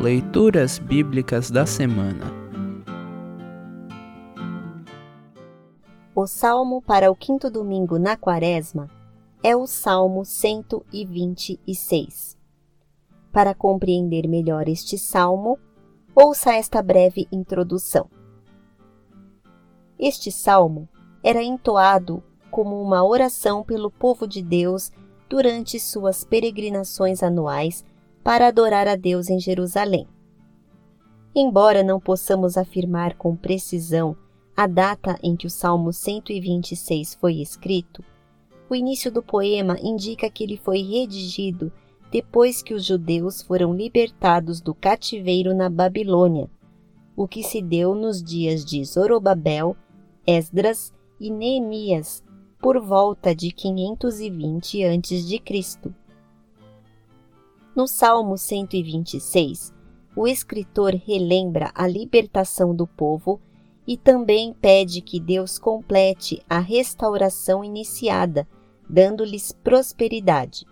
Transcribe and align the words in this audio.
Leituras 0.00 0.78
Bíblicas 0.78 1.50
da 1.50 1.66
Semana 1.66 2.32
O 6.14 6.26
salmo 6.26 6.80
para 6.80 7.10
o 7.10 7.14
quinto 7.14 7.50
domingo 7.50 7.98
na 7.98 8.16
Quaresma 8.16 8.88
é 9.42 9.54
o 9.54 9.66
Salmo 9.66 10.24
126. 10.24 12.34
Para 13.30 13.54
compreender 13.54 14.26
melhor 14.26 14.68
este 14.68 14.96
salmo, 14.96 15.58
ouça 16.14 16.54
esta 16.54 16.80
breve 16.80 17.28
introdução. 17.30 18.08
Este 19.98 20.32
salmo 20.32 20.88
era 21.22 21.42
entoado 21.42 22.22
como 22.50 22.80
uma 22.80 23.04
oração 23.04 23.62
pelo 23.62 23.90
povo 23.90 24.26
de 24.26 24.40
Deus 24.40 24.90
durante 25.28 25.78
suas 25.78 26.24
peregrinações 26.24 27.22
anuais 27.22 27.84
para 28.22 28.48
adorar 28.48 28.86
a 28.86 28.96
Deus 28.96 29.28
em 29.28 29.38
Jerusalém. 29.38 30.06
Embora 31.34 31.82
não 31.82 32.00
possamos 32.00 32.56
afirmar 32.56 33.16
com 33.16 33.36
precisão 33.36 34.16
a 34.56 34.66
data 34.66 35.18
em 35.22 35.36
que 35.36 35.46
o 35.46 35.50
Salmo 35.50 35.92
126 35.92 37.14
foi 37.14 37.34
escrito, 37.40 38.04
o 38.68 38.74
início 38.74 39.10
do 39.10 39.22
poema 39.22 39.76
indica 39.80 40.28
que 40.28 40.44
ele 40.44 40.56
foi 40.56 40.82
redigido 40.82 41.72
depois 42.10 42.62
que 42.62 42.74
os 42.74 42.84
judeus 42.84 43.40
foram 43.42 43.72
libertados 43.72 44.60
do 44.60 44.74
cativeiro 44.74 45.54
na 45.54 45.70
Babilônia, 45.70 46.50
o 47.16 47.28
que 47.28 47.42
se 47.42 47.62
deu 47.62 47.94
nos 47.94 48.22
dias 48.22 48.64
de 48.64 48.84
Zorobabel, 48.84 49.76
Esdras 50.26 50.92
e 51.20 51.30
Neemias, 51.30 52.24
por 52.58 52.80
volta 52.80 53.34
de 53.34 53.52
520 53.52 54.84
a.C. 54.84 55.42
No 57.74 57.86
Salmo 57.86 58.36
126, 58.36 59.72
o 60.16 60.26
escritor 60.26 60.92
relembra 60.92 61.70
a 61.72 61.86
libertação 61.86 62.74
do 62.74 62.84
povo 62.84 63.40
e 63.86 63.96
também 63.96 64.52
pede 64.52 65.00
que 65.00 65.20
Deus 65.20 65.56
complete 65.56 66.42
a 66.50 66.58
restauração 66.58 67.62
iniciada, 67.62 68.46
dando-lhes 68.88 69.52
prosperidade. 69.52 70.66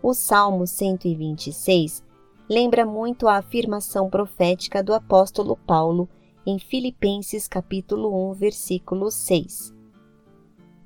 O 0.00 0.14
Salmo 0.14 0.64
126 0.64 2.04
lembra 2.48 2.86
muito 2.86 3.26
a 3.26 3.38
afirmação 3.38 4.08
profética 4.08 4.82
do 4.84 4.94
apóstolo 4.94 5.56
Paulo 5.56 6.08
em 6.46 6.58
Filipenses 6.58 7.48
capítulo 7.48 8.30
1, 8.30 8.34
versículo 8.34 9.10
6. 9.10 9.74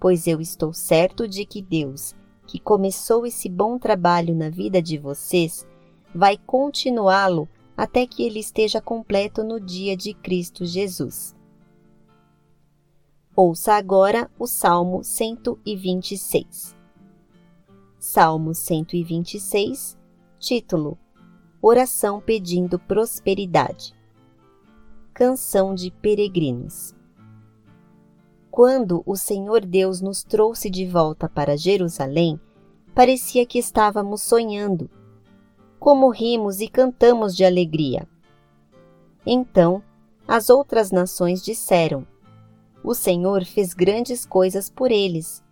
Pois 0.00 0.26
eu 0.26 0.40
estou 0.40 0.72
certo 0.72 1.28
de 1.28 1.44
que 1.44 1.62
Deus, 1.62 2.14
que 2.46 2.58
começou 2.58 3.26
esse 3.26 3.48
bom 3.48 3.78
trabalho 3.78 4.34
na 4.34 4.50
vida 4.50 4.80
de 4.80 4.98
vocês, 4.98 5.66
vai 6.14 6.36
continuá-lo 6.36 7.48
até 7.76 8.06
que 8.06 8.22
ele 8.22 8.38
esteja 8.38 8.80
completo 8.80 9.42
no 9.42 9.58
dia 9.58 9.96
de 9.96 10.14
Cristo 10.14 10.64
Jesus. 10.64 11.34
Ouça 13.36 13.74
agora 13.74 14.30
o 14.38 14.46
Salmo 14.46 15.02
126. 15.02 16.76
Salmo 17.98 18.54
126, 18.54 19.98
título: 20.38 20.96
Oração 21.60 22.20
pedindo 22.20 22.78
prosperidade. 22.78 23.92
Canção 25.12 25.74
de 25.74 25.90
Peregrinos. 25.90 26.94
Quando 28.56 29.02
o 29.04 29.16
Senhor 29.16 29.66
Deus 29.66 30.00
nos 30.00 30.22
trouxe 30.22 30.70
de 30.70 30.86
volta 30.86 31.28
para 31.28 31.56
Jerusalém, 31.56 32.38
parecia 32.94 33.44
que 33.44 33.58
estávamos 33.58 34.22
sonhando. 34.22 34.88
Como 35.80 36.08
rimos 36.08 36.60
e 36.60 36.68
cantamos 36.68 37.34
de 37.34 37.44
alegria. 37.44 38.06
Então, 39.26 39.82
as 40.28 40.50
outras 40.50 40.92
nações 40.92 41.42
disseram: 41.42 42.06
O 42.84 42.94
Senhor 42.94 43.44
fez 43.44 43.74
grandes 43.74 44.24
coisas 44.24 44.70
por 44.70 44.92
eles. 44.92 45.42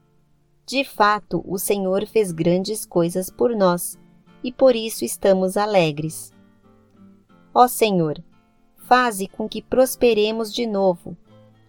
De 0.64 0.84
fato, 0.84 1.42
o 1.44 1.58
Senhor 1.58 2.06
fez 2.06 2.30
grandes 2.30 2.86
coisas 2.86 3.28
por 3.28 3.56
nós, 3.56 3.98
e 4.44 4.52
por 4.52 4.76
isso 4.76 5.04
estamos 5.04 5.56
alegres. 5.56 6.32
Ó 7.52 7.66
Senhor, 7.66 8.22
faze 8.76 9.26
com 9.26 9.48
que 9.48 9.60
prosperemos 9.60 10.54
de 10.54 10.68
novo 10.68 11.16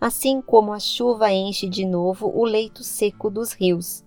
assim 0.03 0.41
como 0.41 0.73
a 0.73 0.81
chuva 0.81 1.31
enche 1.31 1.69
de 1.69 1.85
novo 1.85 2.29
o 2.35 2.43
leito 2.43 2.83
seco 2.83 3.29
dos 3.29 3.53
rios. 3.53 4.03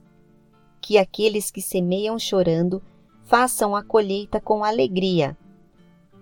Que 0.79 0.99
aqueles 0.99 1.51
que 1.51 1.63
semeiam 1.63 2.19
chorando 2.19 2.83
façam 3.25 3.75
a 3.75 3.83
colheita 3.83 4.39
com 4.39 4.63
alegria. 4.63 5.35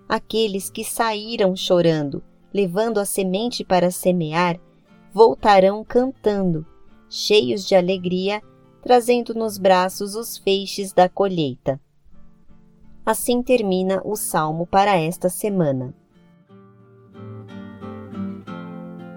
Aqueles 0.07 0.69
que 0.69 0.85
saíram 0.85 1.57
chorando, 1.57 2.23
levando 2.53 2.99
a 3.01 3.05
semente 3.05 3.65
para 3.65 3.91
semear, 3.91 4.57
voltarão 5.11 5.83
cantando, 5.83 6.65
cheios 7.09 7.67
de 7.67 7.75
alegria, 7.75 8.41
trazendo 8.81 9.33
nos 9.33 9.57
braços 9.57 10.15
os 10.15 10.37
feixes 10.37 10.93
da 10.93 11.09
colheita. 11.09 11.81
Assim 13.05 13.43
termina 13.43 14.01
o 14.05 14.15
salmo 14.15 14.65
para 14.65 14.95
esta 14.95 15.27
semana. 15.27 15.93